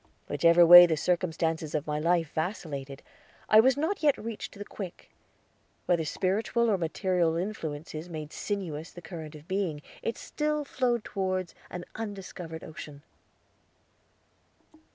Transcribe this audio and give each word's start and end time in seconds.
Whichever 0.27 0.65
way 0.65 0.87
the 0.87 0.97
circumstances 0.97 1.75
of 1.75 1.85
my 1.85 1.99
life 1.99 2.31
vacillated, 2.33 3.03
I 3.47 3.59
was 3.59 3.77
not 3.77 4.01
yet 4.01 4.17
reached 4.17 4.51
to 4.53 4.57
the 4.57 4.65
quick; 4.65 5.11
whether 5.85 6.05
spiritual 6.05 6.71
or 6.71 6.77
material 6.79 7.35
influences 7.35 8.09
made 8.09 8.33
sinuous 8.33 8.89
the 8.91 9.03
current 9.03 9.35
of 9.35 9.47
being, 9.47 9.83
it 10.01 10.17
still 10.17 10.65
flowed 10.65 11.03
toward 11.03 11.53
an 11.69 11.85
undiscovered 11.93 12.63
ocean. 12.63 13.03